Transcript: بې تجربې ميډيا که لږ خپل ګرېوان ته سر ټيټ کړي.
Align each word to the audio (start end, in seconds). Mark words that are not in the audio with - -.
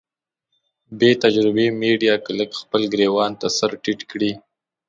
بې 0.99 1.11
تجربې 1.23 1.65
ميډيا 1.81 2.15
که 2.23 2.31
لږ 2.39 2.49
خپل 2.61 2.81
ګرېوان 2.93 3.31
ته 3.41 3.47
سر 3.57 3.71
ټيټ 3.83 3.99
کړي. 4.11 4.31